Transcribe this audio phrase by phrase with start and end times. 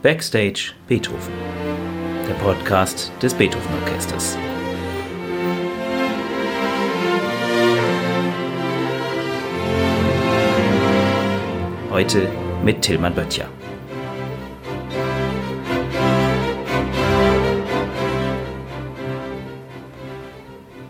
[0.00, 1.32] Backstage Beethoven,
[2.28, 4.38] der Podcast des Beethoven Orchesters.
[11.90, 12.28] Heute
[12.62, 13.48] mit Tillmann Böttcher.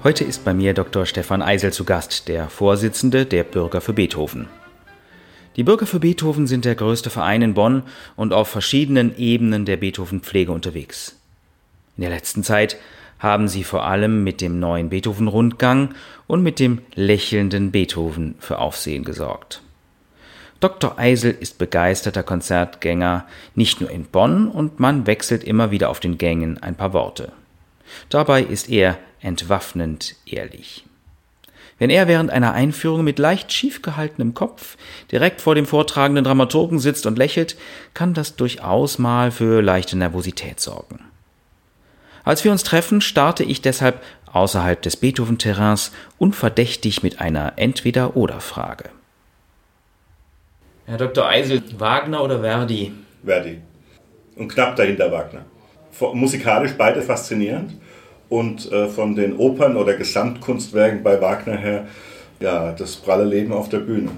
[0.05, 1.07] Heute ist bei mir Dr.
[1.07, 4.49] Stefan Eisel zu Gast, der Vorsitzende der Bürger für Beethoven.
[5.59, 7.83] Die Bürger für Beethoven sind der größte Verein in Bonn
[8.15, 11.17] und auf verschiedenen Ebenen der Beethoven-Pflege unterwegs.
[11.97, 12.77] In der letzten Zeit
[13.19, 15.97] haben sie vor allem mit dem neuen Beethoven-Rundgang
[16.29, 19.61] und mit dem lächelnden Beethoven für Aufsehen gesorgt.
[20.61, 20.97] Dr.
[20.97, 26.19] Eisel ist begeisterter Konzertgänger, nicht nur in Bonn, und man wechselt immer wieder auf den
[26.19, 27.33] Gängen ein paar Worte.
[28.11, 30.85] Dabei ist er entwaffnend ehrlich.
[31.79, 34.77] Wenn er während einer Einführung mit leicht schief gehaltenem Kopf
[35.13, 37.57] direkt vor dem vortragenden Dramaturgen sitzt und lächelt,
[37.95, 41.01] kann das durchaus mal für leichte Nervosität sorgen.
[42.25, 48.91] Als wir uns treffen, starte ich deshalb außerhalb des Beethoven-Terrains unverdächtig mit einer Entweder-oder-Frage.
[50.87, 51.27] Herr Dr.
[51.29, 52.93] Eisel, Wagner oder Verdi?
[53.25, 53.61] Verdi.
[54.37, 55.45] Und knapp dahinter Wagner.
[56.15, 57.73] Musikalisch beide faszinierend
[58.29, 61.87] und äh, von den Opern oder Gesamtkunstwerken bei Wagner her,
[62.41, 64.11] ja, das pralle Leben auf der Bühne.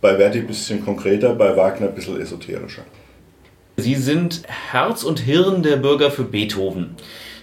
[0.00, 2.82] Bei Verdi ein bisschen konkreter, bei Wagner ein bisschen esoterischer.
[3.76, 6.96] Sie sind Herz und Hirn der Bürger für Beethoven.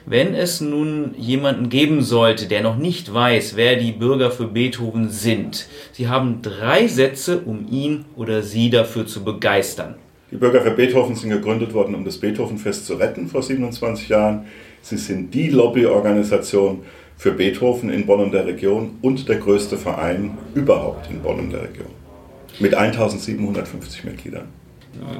[0.06, 5.10] Wenn es nun jemanden geben sollte, der noch nicht weiß, wer die Bürger für Beethoven
[5.10, 9.96] sind, Sie haben drei Sätze, um ihn oder sie dafür zu begeistern.
[10.30, 14.46] Die Bürger für Beethoven sind gegründet worden, um das Beethovenfest zu retten vor 27 Jahren.
[14.86, 16.84] Sie sind die Lobbyorganisation
[17.18, 21.52] für Beethoven in Bonn und der Region und der größte Verein überhaupt in Bonn und
[21.52, 21.88] der Region.
[22.60, 24.44] Mit 1750 Mitgliedern.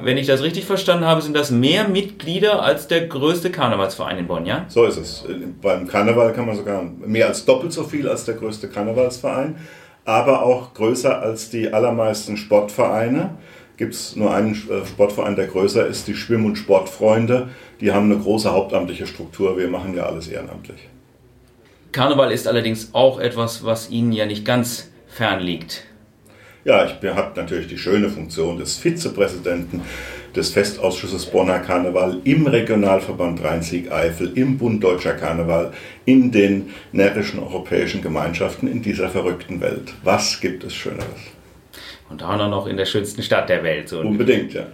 [0.04, 4.28] Wenn ich das richtig verstanden habe, sind das mehr Mitglieder als der größte Karnevalsverein in
[4.28, 4.66] Bonn, ja?
[4.68, 5.24] So ist es.
[5.60, 9.56] Beim Karneval kann man sogar mehr als doppelt so viel als der größte Karnevalsverein,
[10.04, 13.30] aber auch größer als die allermeisten Sportvereine
[13.76, 17.48] gibt es nur einen äh, Sportverein, der größer ist, die Schwimm- und Sportfreunde.
[17.80, 19.58] Die haben eine große hauptamtliche Struktur.
[19.58, 20.88] Wir machen ja alles ehrenamtlich.
[21.92, 25.84] Karneval ist allerdings auch etwas, was Ihnen ja nicht ganz fern liegt.
[26.64, 29.82] Ja, ich habe natürlich die schöne Funktion des Vizepräsidenten
[30.34, 35.72] des Festausschusses Bonner Karneval im Regionalverband Rhein-Sieg-Eifel, im Bund Deutscher Karneval,
[36.04, 39.94] in den närrischen europäischen Gemeinschaften in dieser verrückten Welt.
[40.04, 41.35] Was gibt es Schöneres?
[42.08, 43.88] Und auch noch in der schönsten Stadt der Welt.
[43.88, 44.66] So Unbedingt, ja.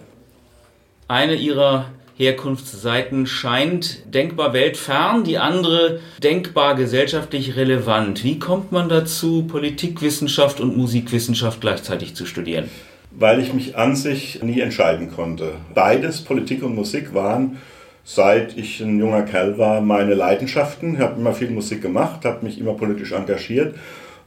[1.08, 8.22] Eine ihrer Herkunftsseiten scheint denkbar weltfern, die andere denkbar gesellschaftlich relevant.
[8.22, 12.68] Wie kommt man dazu, Politikwissenschaft und Musikwissenschaft gleichzeitig zu studieren?
[13.10, 15.52] Weil ich mich an sich nie entscheiden konnte.
[15.74, 17.58] Beides, Politik und Musik, waren
[18.04, 20.94] seit ich ein junger Kerl war meine Leidenschaften.
[20.94, 23.74] Ich habe immer viel Musik gemacht, habe mich immer politisch engagiert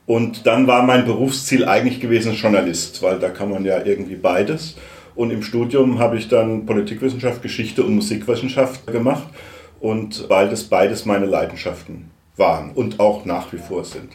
[0.05, 4.75] und dann war mein Berufsziel eigentlich gewesen Journalist, weil da kann man ja irgendwie beides.
[5.15, 9.23] Und im Studium habe ich dann Politikwissenschaft, Geschichte und Musikwissenschaft gemacht.
[9.79, 14.09] Und weil das beides meine Leidenschaften waren und auch nach wie vor sind.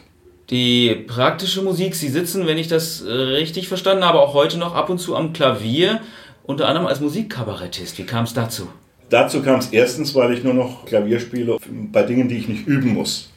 [0.49, 4.75] Die praktische Musik, Sie sitzen, wenn ich das äh, richtig verstanden habe, auch heute noch
[4.75, 6.01] ab und zu am Klavier,
[6.43, 7.97] unter anderem als Musikkabarettist.
[7.97, 8.67] Wie kam es dazu?
[9.09, 11.57] Dazu kam es erstens, weil ich nur noch Klavier spiele
[11.91, 13.31] bei Dingen, die ich nicht üben muss.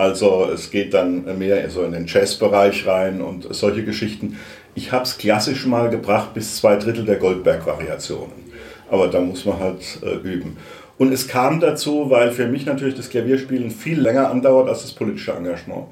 [0.00, 4.38] Also es geht dann mehr so in den Jazzbereich rein und solche Geschichten.
[4.74, 8.32] Ich habe es klassisch mal gebracht bis zwei Drittel der Goldberg-Variationen.
[8.90, 10.56] Aber da muss man halt äh, üben.
[10.96, 14.92] Und es kam dazu, weil für mich natürlich das Klavierspielen viel länger andauert als das
[14.92, 15.88] politische Engagement.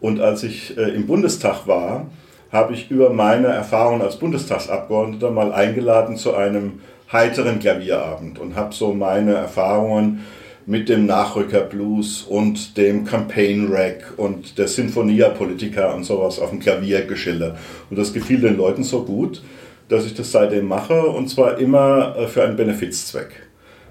[0.00, 2.06] Und als ich äh, im Bundestag war,
[2.52, 6.74] habe ich über meine Erfahrungen als Bundestagsabgeordneter mal eingeladen zu einem
[7.12, 10.24] heiteren Klavierabend und habe so meine Erfahrungen
[10.68, 16.50] mit dem Nachrücker Blues und dem Campaign Rack und der Sinfonia Politica und sowas auf
[16.50, 17.56] dem Klavier geschildert.
[17.88, 19.42] Und das gefiel den Leuten so gut,
[19.88, 23.30] dass ich das seitdem mache und zwar immer äh, für einen Benefizzweck.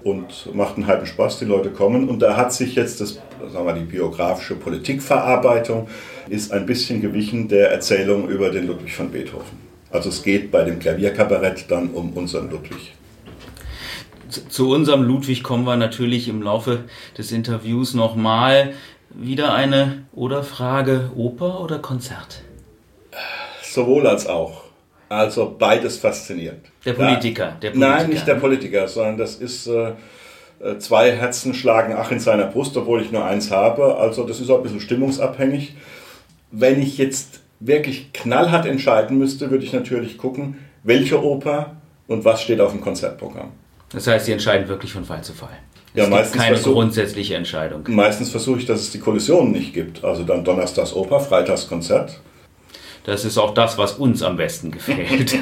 [0.04, 2.08] Und macht einen halben Spaß, die Leute kommen.
[2.08, 3.18] Und da hat sich jetzt das,
[3.52, 5.88] sagen wir, die biografische Politikverarbeitung
[6.28, 9.58] ist ein bisschen gewichen der Erzählung über den Ludwig von Beethoven.
[9.90, 12.94] Also es geht bei dem Klavierkabarett dann um unseren Ludwig.
[14.28, 16.84] Zu unserem Ludwig kommen wir natürlich im Laufe
[17.16, 18.74] des Interviews nochmal.
[19.10, 22.42] Wieder eine oder Frage, Oper oder Konzert?
[23.62, 24.64] Sowohl als auch.
[25.08, 26.66] Also beides faszinierend.
[26.84, 27.96] Der Politiker, der Politiker.
[27.96, 29.92] Nein, nicht der Politiker, sondern das ist äh,
[30.60, 33.96] äh, zwei Herzen schlagen ach in seiner Brust, obwohl ich nur eins habe.
[33.96, 35.76] Also das ist auch ein bisschen stimmungsabhängig.
[36.50, 41.76] Wenn ich jetzt wirklich knallhart entscheiden müsste, würde ich natürlich gucken, welche Oper
[42.06, 43.52] und was steht auf dem Konzertprogramm.
[43.90, 45.56] Das heißt, Sie entscheiden wirklich von Fall zu Fall.
[45.94, 47.84] Es ja, meistens keine grundsätzliche Entscheidung.
[47.88, 50.04] Meistens versuche ich, dass es die Kollisionen nicht gibt.
[50.04, 52.20] Also dann Donnerstags Oper, Freitags Konzert.
[53.04, 55.38] Das ist auch das, was uns am besten gefällt.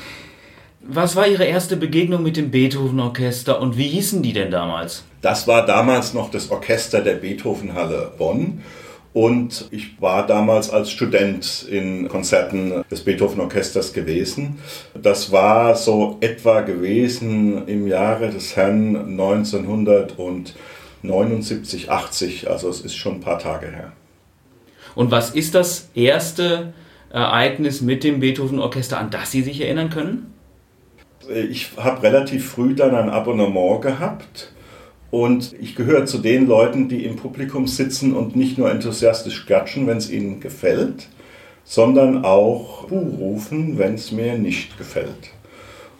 [0.80, 5.02] was war Ihre erste Begegnung mit dem Beethoven-Orchester und wie hießen die denn damals?
[5.20, 8.62] Das war damals noch das Orchester der Beethovenhalle Bonn.
[9.14, 14.58] Und ich war damals als Student in Konzerten des Beethoven-Orchesters gewesen.
[15.00, 22.50] Das war so etwa gewesen im Jahre des Herrn 1979, 80.
[22.50, 23.92] Also es ist schon ein paar Tage her.
[24.96, 26.74] Und was ist das erste
[27.10, 30.34] Ereignis mit dem Beethoven-Orchester, an das Sie sich erinnern können?
[31.48, 34.50] Ich habe relativ früh dann ein Abonnement gehabt
[35.14, 39.86] und ich gehöre zu den Leuten, die im Publikum sitzen und nicht nur enthusiastisch klatschen,
[39.86, 41.06] wenn es ihnen gefällt,
[41.62, 45.30] sondern auch Buh rufen, wenn es mir nicht gefällt.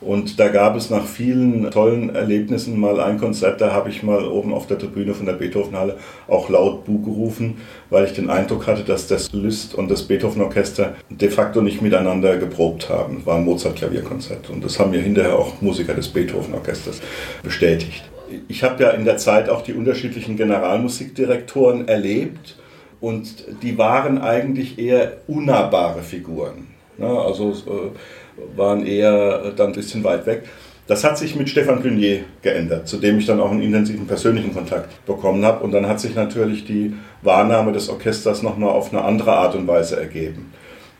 [0.00, 4.26] Und da gab es nach vielen tollen Erlebnissen mal ein Konzert, da habe ich mal
[4.26, 5.96] oben auf der Tribüne von der Beethovenhalle
[6.26, 7.58] auch laut Buh gerufen,
[7.90, 12.36] weil ich den Eindruck hatte, dass das Lüst und das Beethoven-Orchester de facto nicht miteinander
[12.36, 13.24] geprobt haben.
[13.24, 14.50] War ein Mozart-Klavierkonzert.
[14.50, 17.00] Und das haben mir hinterher auch Musiker des Beethoven-Orchesters
[17.44, 18.02] bestätigt
[18.48, 22.56] ich habe ja in der Zeit auch die unterschiedlichen Generalmusikdirektoren erlebt
[23.00, 26.68] und die waren eigentlich eher unnahbare Figuren.
[26.96, 27.06] Ne?
[27.06, 30.44] Also äh, waren eher dann ein bisschen weit weg.
[30.86, 34.52] Das hat sich mit Stefan Clunier geändert, zu dem ich dann auch einen intensiven persönlichen
[34.52, 35.64] Kontakt bekommen habe.
[35.64, 36.92] Und dann hat sich natürlich die
[37.22, 40.52] Wahrnahme des Orchesters nochmal auf eine andere Art und Weise ergeben.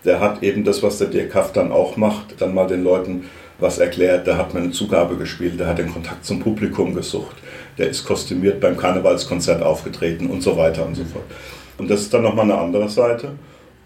[0.05, 3.25] Der hat eben das, was der Dirk Haft dann auch macht, dann mal den Leuten
[3.59, 7.37] was erklärt, da hat man eine Zugabe gespielt, der hat den Kontakt zum Publikum gesucht,
[7.79, 11.25] der ist kostümiert beim Karnevalskonzert aufgetreten und so weiter und so fort.
[11.79, 13.33] Und das ist dann nochmal eine andere Seite.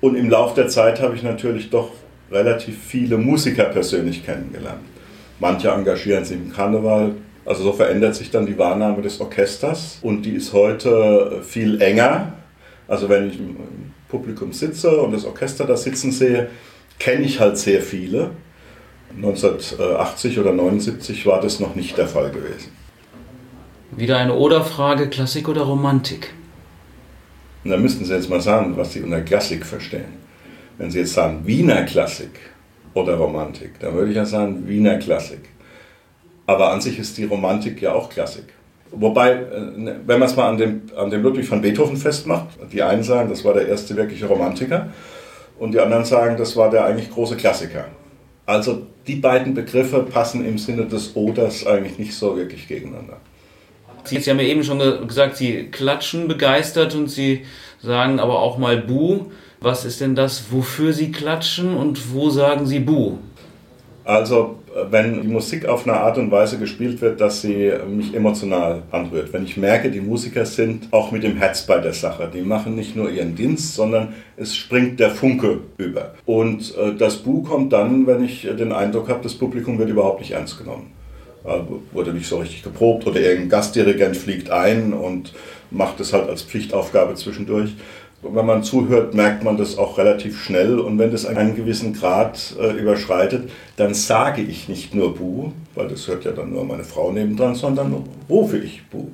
[0.01, 1.91] Und im Laufe der Zeit habe ich natürlich doch
[2.31, 4.81] relativ viele Musiker persönlich kennengelernt.
[5.41, 7.13] Manche engagieren sich im Karneval.
[7.45, 12.35] Also so verändert sich dann die Wahrnahme des Orchesters und die ist heute viel enger.
[12.87, 13.39] Also wenn ich
[14.09, 16.49] Publikum sitze und das Orchester da sitzen sehe,
[16.99, 18.31] kenne ich halt sehr viele
[19.17, 22.73] 1980 oder 79 war das noch nicht der Fall gewesen.
[23.91, 26.35] Wieder eine Oder-Frage, Klassik oder Romantik?
[27.65, 30.13] Und da müssten Sie jetzt mal sagen, was Sie unter Klassik verstehen.
[30.77, 32.39] Wenn Sie jetzt sagen Wiener Klassik
[32.95, 35.41] oder Romantik, dann würde ich ja sagen Wiener Klassik.
[36.47, 38.45] Aber an sich ist die Romantik ja auch Klassik.
[38.91, 42.83] Wobei, äh, wenn man es mal an dem, an dem Ludwig van Beethoven festmacht, die
[42.83, 44.89] einen sagen, das war der erste wirkliche Romantiker
[45.59, 47.87] und die anderen sagen, das war der eigentlich große Klassiker.
[48.47, 53.19] Also die beiden Begriffe passen im Sinne des Oders eigentlich nicht so wirklich gegeneinander.
[54.05, 57.45] Sie, haben ja eben schon gesagt, Sie klatschen begeistert und Sie
[57.83, 59.27] sagen aber auch mal Buh.
[59.61, 63.19] Was ist denn das, wofür Sie klatschen und wo sagen Sie Buh?
[64.05, 64.58] Also
[64.91, 69.33] wenn die Musik auf eine Art und Weise gespielt wird, dass sie mich emotional anrührt.
[69.33, 72.31] Wenn ich merke, die Musiker sind auch mit dem Herz bei der Sache.
[72.33, 76.15] Die machen nicht nur ihren Dienst, sondern es springt der Funke über.
[76.27, 80.21] Und äh, das Bu kommt dann, wenn ich den Eindruck habe, das Publikum wird überhaupt
[80.21, 80.93] nicht ernst genommen.
[81.45, 85.33] Also wurde nicht so richtig geprobt oder irgendein Gastdirigent fliegt ein und
[85.71, 87.75] macht es halt als Pflichtaufgabe zwischendurch
[88.23, 90.79] wenn man zuhört, merkt man das auch relativ schnell.
[90.81, 95.89] Und wenn das einen gewissen Grad äh, überschreitet, dann sage ich nicht nur Bu, weil
[95.89, 99.09] das hört ja dann nur meine Frau nebendran, sondern rufe ich Bu.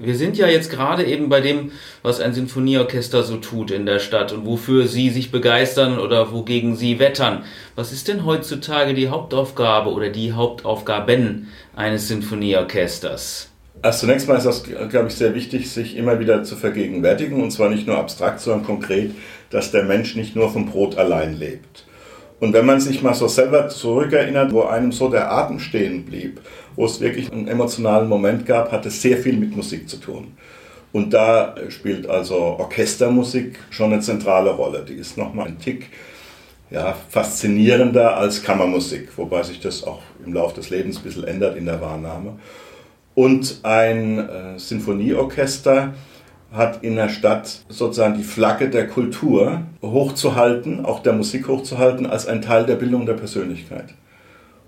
[0.00, 3.98] Wir sind ja jetzt gerade eben bei dem, was ein Sinfonieorchester so tut in der
[3.98, 7.44] Stadt und wofür Sie sich begeistern oder wogegen Sie wettern.
[7.74, 13.50] Was ist denn heutzutage die Hauptaufgabe oder die Hauptaufgaben eines Sinfonieorchesters?
[13.80, 17.52] Also zunächst mal ist das, glaube ich, sehr wichtig, sich immer wieder zu vergegenwärtigen, und
[17.52, 19.12] zwar nicht nur abstrakt, sondern konkret,
[19.50, 21.84] dass der Mensch nicht nur vom Brot allein lebt.
[22.40, 26.40] Und wenn man sich mal so selber zurückerinnert, wo einem so der Atem stehen blieb,
[26.76, 30.36] wo es wirklich einen emotionalen Moment gab, hat es sehr viel mit Musik zu tun.
[30.92, 34.84] Und da spielt also Orchestermusik schon eine zentrale Rolle.
[34.88, 35.90] Die ist nochmal ein Tick
[36.70, 41.56] ja, faszinierender als Kammermusik, wobei sich das auch im Laufe des Lebens ein bisschen ändert
[41.56, 42.38] in der Wahrnahme.
[43.18, 45.94] Und ein äh, Sinfonieorchester
[46.52, 52.28] hat in der Stadt sozusagen die Flagge der Kultur hochzuhalten, auch der Musik hochzuhalten, als
[52.28, 53.86] ein Teil der Bildung der Persönlichkeit.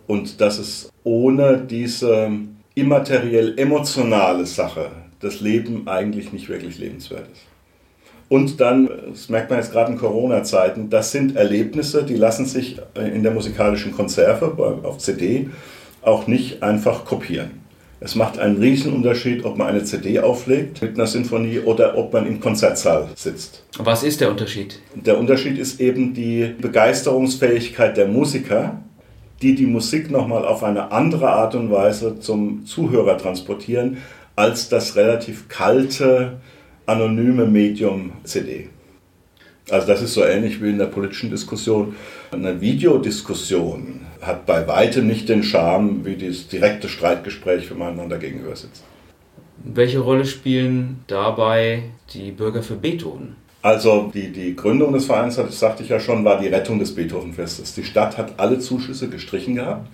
[0.09, 2.28] Und dass es ohne diese
[2.75, 4.90] immateriell emotionale Sache
[5.21, 7.42] das Leben eigentlich nicht wirklich lebenswert ist.
[8.28, 12.80] Und dann, das merkt man jetzt gerade in Corona-Zeiten, das sind Erlebnisse, die lassen sich
[12.97, 15.50] in der musikalischen Konserve auf CD
[16.02, 17.61] auch nicht einfach kopieren.
[18.02, 22.14] Es macht einen riesen Unterschied, ob man eine CD auflegt mit einer Sinfonie oder ob
[22.14, 23.62] man im Konzertsaal sitzt.
[23.78, 24.80] Was ist der Unterschied?
[24.95, 28.80] Der Unterschied ist eben die Begeisterungsfähigkeit der Musiker,
[29.42, 33.99] die die Musik nochmal auf eine andere Art und Weise zum Zuhörer transportieren,
[34.35, 36.40] als das relativ kalte,
[36.87, 38.71] anonyme Medium CD.
[39.69, 41.95] Also das ist so ähnlich wie in der politischen Diskussion.
[42.33, 48.19] Eine Videodiskussion hat bei weitem nicht den Charme wie das direkte Streitgespräch, wenn man einander
[48.19, 48.85] gegenüber sitzt.
[49.62, 51.83] Welche Rolle spielen dabei
[52.15, 53.37] die Bürger für Beethoven?
[53.62, 56.95] Also die, die Gründung des Vereins, das sagte ich ja schon, war die Rettung des
[56.95, 57.75] Beethovenfestes.
[57.75, 59.87] Die Stadt hat alle Zuschüsse gestrichen gehabt.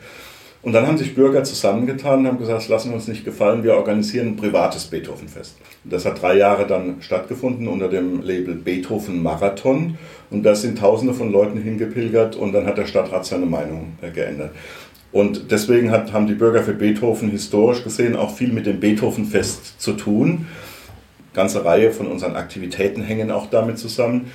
[0.67, 3.63] Und dann haben sich Bürger zusammengetan und haben gesagt, das lassen wir uns nicht gefallen,
[3.63, 5.55] wir organisieren ein privates Beethovenfest.
[5.85, 9.97] Das hat drei Jahre dann stattgefunden unter dem Label Beethoven Marathon.
[10.29, 14.11] Und da sind Tausende von Leuten hingepilgert und dann hat der Stadtrat seine Meinung äh,
[14.11, 14.51] geändert.
[15.13, 19.81] Und deswegen hat, haben die Bürger für Beethoven historisch gesehen auch viel mit dem Beethovenfest
[19.81, 20.47] zu tun
[21.37, 24.33] ganze Reihe von unseren Aktivitäten hängen auch damit zusammen.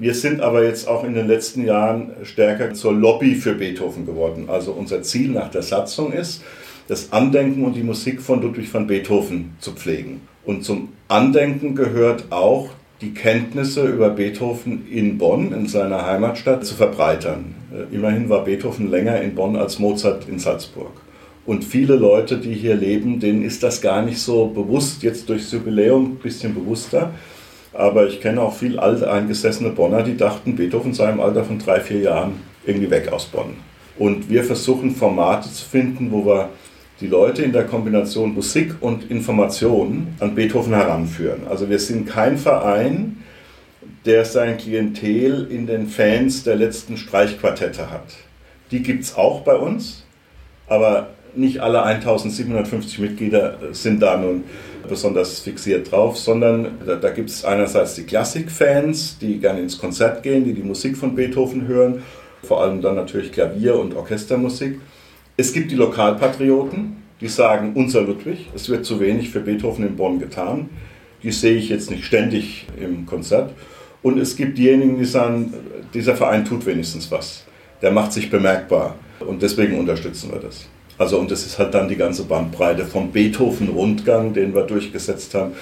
[0.00, 4.46] Wir sind aber jetzt auch in den letzten Jahren stärker zur Lobby für Beethoven geworden.
[4.48, 6.42] Also unser Ziel nach der Satzung ist,
[6.88, 10.22] das Andenken und die Musik von Ludwig van Beethoven zu pflegen.
[10.46, 12.70] Und zum Andenken gehört auch
[13.02, 17.54] die Kenntnisse über Beethoven in Bonn, in seiner Heimatstadt, zu verbreitern.
[17.70, 20.92] Äh, immerhin war Beethoven länger in Bonn als Mozart in Salzburg.
[21.44, 25.52] Und viele Leute, die hier leben, denen ist das gar nicht so bewusst, jetzt durchs
[25.52, 27.12] Jubiläum ein bisschen bewusster.
[27.72, 31.80] Aber ich kenne auch viel alteingesessene Bonner, die dachten, Beethoven sei im Alter von drei,
[31.80, 33.54] vier Jahren irgendwie weg aus Bonn.
[33.98, 36.48] Und wir versuchen Formate zu finden, wo wir
[37.00, 41.46] die Leute in der Kombination Musik und Information an Beethoven heranführen.
[41.48, 43.22] Also wir sind kein Verein,
[44.04, 48.16] der sein Klientel in den Fans der letzten Streichquartette hat.
[48.70, 50.04] Die gibt es auch bei uns,
[50.66, 54.44] aber nicht alle 1750 Mitglieder sind da nun
[54.88, 60.22] besonders fixiert drauf, sondern da, da gibt es einerseits die Klassikfans, die gerne ins Konzert
[60.22, 62.02] gehen, die die Musik von Beethoven hören,
[62.42, 64.80] vor allem dann natürlich Klavier- und Orchestermusik.
[65.36, 69.96] Es gibt die Lokalpatrioten, die sagen, unser Ludwig, es wird zu wenig für Beethoven in
[69.96, 70.70] Bonn getan.
[71.22, 73.52] Die sehe ich jetzt nicht ständig im Konzert.
[74.02, 75.52] Und es gibt diejenigen, die sagen,
[75.92, 77.44] dieser Verein tut wenigstens was.
[77.82, 78.96] Der macht sich bemerkbar.
[79.20, 80.66] Und deswegen unterstützen wir das.
[81.00, 85.52] Also und das ist halt dann die ganze Bandbreite vom Beethoven-Rundgang, den wir durchgesetzt haben,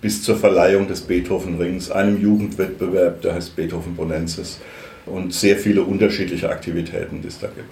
[0.00, 4.60] bis zur Verleihung des Beethoven-Rings, einem Jugendwettbewerb, der heißt Beethoven Bonensis
[5.04, 7.70] und sehr viele unterschiedliche Aktivitäten, die es da gibt.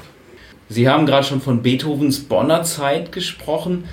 [0.69, 3.85] Sie haben gerade schon von Beethovens Bonner Zeit gesprochen.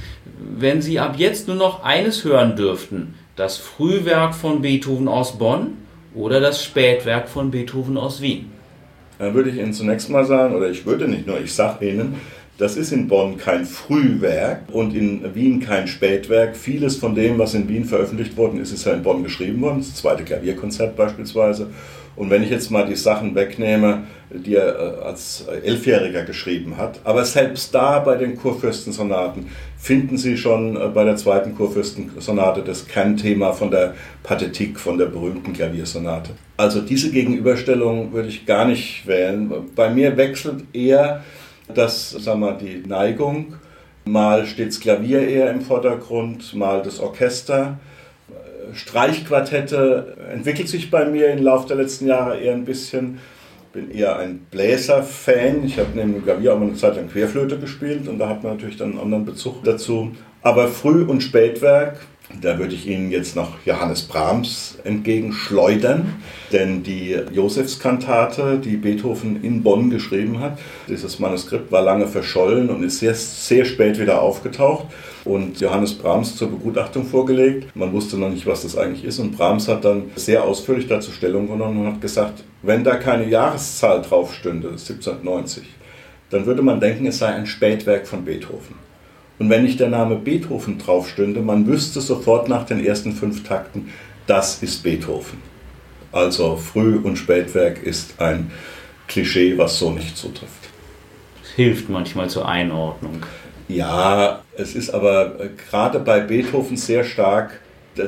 [0.59, 5.77] Wenn Sie ab jetzt nur noch eines hören dürften, das Frühwerk von Beethoven aus Bonn
[6.13, 8.51] oder das Spätwerk von Beethoven aus Wien?
[9.17, 12.15] Dann würde ich Ihnen zunächst mal sagen, oder ich würde nicht nur, ich sage Ihnen,
[12.63, 16.55] das ist in Bonn kein Frühwerk und in Wien kein Spätwerk.
[16.55, 19.79] Vieles von dem, was in Wien veröffentlicht worden ist, ist ja in Bonn geschrieben worden.
[19.79, 21.67] Das zweite Klavierkonzert beispielsweise.
[22.15, 27.01] Und wenn ich jetzt mal die Sachen wegnehme, die er äh, als Elfjähriger geschrieben hat,
[27.03, 32.87] aber selbst da bei den Kurfürstensonaten finden Sie schon äh, bei der zweiten Kurfürstensonate das
[32.87, 36.29] Kernthema von der Pathetik, von der berühmten Klaviersonate.
[36.55, 39.51] Also diese Gegenüberstellung würde ich gar nicht wählen.
[39.75, 41.23] Bei mir wechselt eher
[41.67, 43.55] das, sagen wir, die Neigung.
[44.05, 47.79] Mal steht das Klavier eher im Vordergrund, mal das Orchester.
[48.73, 53.19] Streichquartette entwickelt sich bei mir im Laufe der letzten Jahre eher ein bisschen.
[53.67, 55.63] Ich bin eher ein Bläser-Fan.
[55.65, 58.43] Ich habe neben dem Klavier auch mal eine Zeit lang Querflöte gespielt und da hat
[58.43, 60.11] man natürlich dann einen anderen Bezug dazu.
[60.41, 61.97] Aber Früh- und Spätwerk
[62.41, 66.15] da würde ich Ihnen jetzt noch Johannes Brahms entgegenschleudern,
[66.51, 72.83] denn die Josefskantate, die Beethoven in Bonn geschrieben hat, dieses Manuskript war lange verschollen und
[72.83, 74.87] ist sehr, sehr spät wieder aufgetaucht
[75.25, 77.75] und Johannes Brahms zur Begutachtung vorgelegt.
[77.75, 81.11] Man wusste noch nicht, was das eigentlich ist und Brahms hat dann sehr ausführlich dazu
[81.11, 85.63] Stellung genommen und hat gesagt, wenn da keine Jahreszahl drauf stünde, 1790,
[86.29, 88.75] dann würde man denken, es sei ein Spätwerk von Beethoven.
[89.43, 93.43] Und wenn nicht der Name Beethoven drauf stünde, man wüsste sofort nach den ersten fünf
[93.43, 93.89] Takten,
[94.25, 95.37] das ist Beethoven.
[96.13, 98.51] Also Früh- und Spätwerk ist ein
[99.09, 100.69] Klischee, was so nicht zutrifft.
[101.43, 103.21] Es hilft manchmal zur Einordnung.
[103.67, 105.35] Ja, es ist aber
[105.69, 107.59] gerade bei Beethoven sehr stark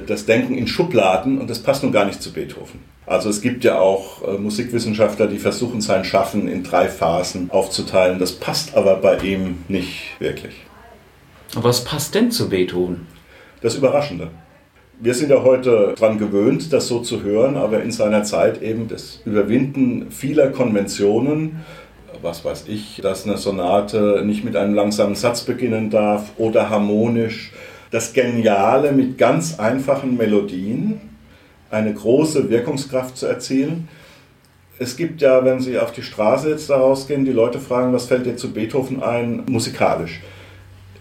[0.08, 2.80] das Denken in Schubladen und das passt nun gar nicht zu Beethoven.
[3.06, 8.20] Also es gibt ja auch äh, Musikwissenschaftler, die versuchen sein Schaffen in drei Phasen aufzuteilen.
[8.20, 10.56] Das passt aber bei ihm nicht wirklich.
[11.58, 13.08] Was passt denn zu Beethoven?
[13.62, 14.28] Das Überraschende.
[15.00, 18.90] Wir sind ja heute daran gewöhnt, das so zu hören, aber in seiner Zeit eben
[18.90, 21.64] das Überwinden vieler Konventionen,
[22.22, 27.54] was weiß ich, dass eine Sonate nicht mit einem langsamen Satz beginnen darf oder harmonisch,
[27.90, 31.00] das Geniale mit ganz einfachen Melodien,
[31.72, 33.88] eine große Wirkungskraft zu erzielen.
[34.78, 38.08] Es gibt ja, wenn Sie auf die Straße jetzt da rausgehen, die Leute fragen, was
[38.08, 40.20] fällt dir zu Beethoven ein, musikalisch.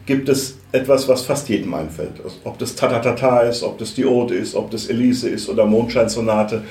[0.07, 2.21] Gibt es etwas, was fast jedem einfällt?
[2.23, 5.65] Also, ob das Tatatata ist, ob das die Ode ist, ob das Elise ist oder
[5.65, 6.63] Mondscheinsonate.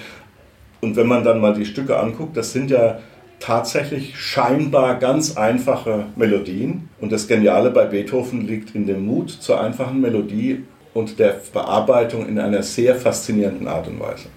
[0.82, 3.00] Und wenn man dann mal die Stücke anguckt, das sind ja
[3.40, 6.90] tatsächlich scheinbar ganz einfache Melodien.
[7.02, 10.64] Und das Geniale bei Beethoven liegt in dem Mut zur einfachen Melodie
[10.94, 14.28] und der Bearbeitung in einer sehr faszinierenden Art und Weise.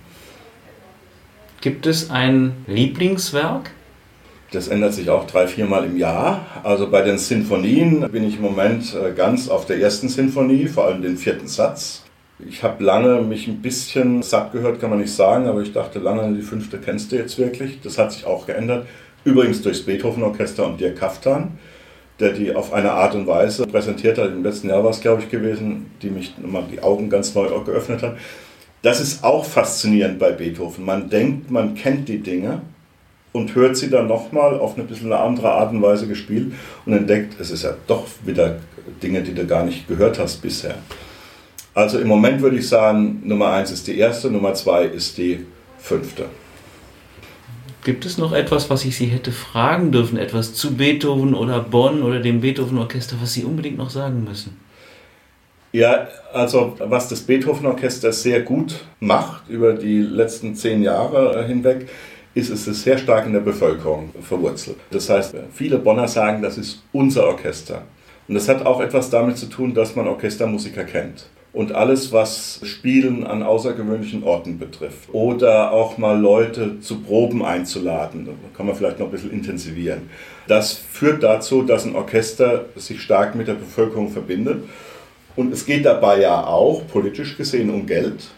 [1.61, 3.71] Gibt es ein Lieblingswerk?
[4.53, 6.47] Das ändert sich auch drei, viermal im Jahr.
[6.63, 10.87] Also bei den Sinfonien bin ich im Moment äh, ganz auf der ersten Sinfonie, vor
[10.87, 12.05] allem den vierten Satz.
[12.39, 15.99] Ich habe lange mich ein bisschen satt gehört, kann man nicht sagen, aber ich dachte
[15.99, 17.81] lange, die fünfte kennst du jetzt wirklich.
[17.81, 18.87] Das hat sich auch geändert.
[19.25, 21.59] Übrigens durchs Beethoven-Orchester und Dirk Kaftan,
[22.21, 24.29] der die auf eine Art und Weise präsentiert hat.
[24.29, 27.49] Im letzten Jahr war es, glaube ich, gewesen, die mich nochmal die Augen ganz neu
[27.65, 28.17] geöffnet hat.
[28.83, 30.85] Das ist auch faszinierend bei Beethoven.
[30.85, 32.61] Man denkt, man kennt die Dinge
[33.37, 36.53] und hört sie dann nochmal auf eine bisschen eine andere Art und Weise gespielt
[36.87, 38.59] und entdeckt, es ist ja doch wieder
[39.03, 40.77] Dinge, die du gar nicht gehört hast bisher.
[41.75, 45.45] Also im Moment würde ich sagen, Nummer eins ist die erste, Nummer zwei ist die
[45.79, 46.25] fünfte.
[47.85, 50.17] Gibt es noch etwas, was ich Sie hätte fragen dürfen?
[50.17, 54.57] Etwas zu Beethoven oder Bonn oder dem Beethoven-Orchester, was Sie unbedingt noch sagen müssen?
[55.73, 61.89] Ja, also was das Beethoven-Orchester sehr gut macht über die letzten zehn Jahre hinweg,
[62.37, 64.77] ist es sehr stark in der Bevölkerung verwurzelt.
[64.91, 67.83] Das heißt, viele Bonner sagen, das ist unser Orchester.
[68.29, 71.27] Und das hat auch etwas damit zu tun, dass man Orchestermusiker kennt
[71.57, 75.09] und alles, was Spielen an außergewöhnlichen Orten betrifft.
[75.13, 78.29] Oder auch mal Leute zu Proben einzuladen.
[78.55, 80.11] Kann man vielleicht noch ein bisschen intensivieren.
[80.49, 84.65] Das führt dazu, dass ein Orchester sich stark mit der Bevölkerung verbindet.
[85.35, 88.29] Und es geht dabei ja auch, politisch gesehen, um Geld.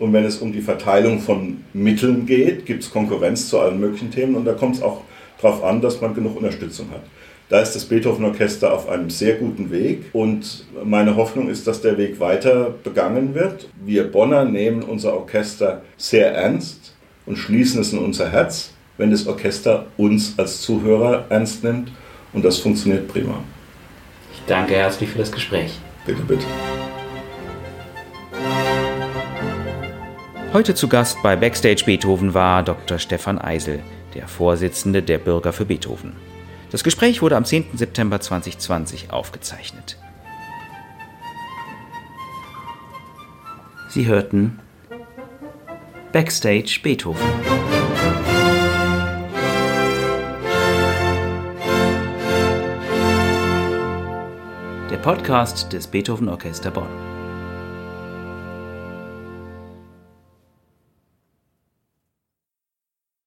[0.00, 4.10] Und wenn es um die Verteilung von Mitteln geht, gibt es Konkurrenz zu allen möglichen
[4.10, 4.34] Themen.
[4.34, 5.02] Und da kommt es auch
[5.40, 7.02] darauf an, dass man genug Unterstützung hat.
[7.50, 11.98] Da ist das Beethoven-Orchester auf einem sehr guten Weg und meine Hoffnung ist, dass der
[11.98, 13.68] Weg weiter begangen wird.
[13.84, 16.94] Wir Bonner nehmen unser Orchester sehr ernst
[17.26, 21.90] und schließen es in unser Herz, wenn das Orchester uns als Zuhörer ernst nimmt
[22.32, 23.42] und das funktioniert prima.
[24.32, 25.72] Ich danke herzlich für das Gespräch.
[26.06, 26.46] Bitte, bitte.
[30.52, 32.98] Heute zu Gast bei Backstage Beethoven war Dr.
[32.98, 33.78] Stefan Eisel,
[34.16, 36.16] der Vorsitzende der Bürger für Beethoven.
[36.72, 37.66] Das Gespräch wurde am 10.
[37.74, 39.96] September 2020 aufgezeichnet.
[43.90, 44.58] Sie hörten
[46.10, 47.24] Backstage Beethoven.
[54.90, 57.09] Der Podcast des Beethoven Orchester Bonn.